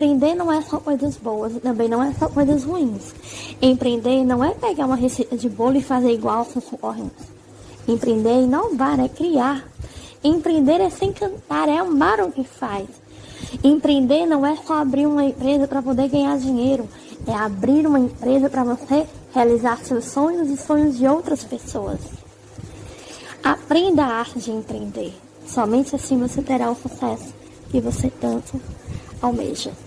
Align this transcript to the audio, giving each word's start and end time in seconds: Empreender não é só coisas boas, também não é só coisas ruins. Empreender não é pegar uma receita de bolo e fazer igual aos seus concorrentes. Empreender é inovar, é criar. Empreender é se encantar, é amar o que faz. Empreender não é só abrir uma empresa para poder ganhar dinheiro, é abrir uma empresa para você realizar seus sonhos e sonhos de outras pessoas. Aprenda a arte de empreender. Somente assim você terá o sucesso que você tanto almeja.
Empreender 0.00 0.34
não 0.34 0.52
é 0.52 0.60
só 0.60 0.80
coisas 0.80 1.16
boas, 1.16 1.52
também 1.62 1.88
não 1.88 2.02
é 2.02 2.12
só 2.14 2.28
coisas 2.28 2.64
ruins. 2.64 3.14
Empreender 3.62 4.24
não 4.24 4.42
é 4.42 4.50
pegar 4.50 4.86
uma 4.86 4.96
receita 4.96 5.36
de 5.36 5.48
bolo 5.48 5.76
e 5.76 5.82
fazer 5.84 6.10
igual 6.10 6.38
aos 6.38 6.48
seus 6.48 6.64
concorrentes. 6.64 7.24
Empreender 7.86 8.30
é 8.30 8.42
inovar, 8.42 8.98
é 8.98 9.08
criar. 9.08 9.64
Empreender 10.24 10.80
é 10.80 10.90
se 10.90 11.04
encantar, 11.04 11.68
é 11.68 11.78
amar 11.78 12.20
o 12.22 12.32
que 12.32 12.42
faz. 12.42 12.88
Empreender 13.62 14.26
não 14.26 14.44
é 14.44 14.56
só 14.56 14.78
abrir 14.82 15.06
uma 15.06 15.26
empresa 15.26 15.68
para 15.68 15.80
poder 15.80 16.08
ganhar 16.08 16.36
dinheiro, 16.38 16.88
é 17.24 17.32
abrir 17.32 17.86
uma 17.86 18.00
empresa 18.00 18.50
para 18.50 18.64
você 18.64 19.06
realizar 19.32 19.78
seus 19.84 20.06
sonhos 20.06 20.50
e 20.50 20.56
sonhos 20.56 20.98
de 20.98 21.06
outras 21.06 21.44
pessoas. 21.44 22.00
Aprenda 23.44 24.02
a 24.02 24.18
arte 24.18 24.40
de 24.40 24.50
empreender. 24.50 25.14
Somente 25.46 25.94
assim 25.94 26.18
você 26.18 26.42
terá 26.42 26.68
o 26.68 26.74
sucesso 26.74 27.32
que 27.70 27.80
você 27.80 28.10
tanto 28.10 28.60
almeja. 29.22 29.72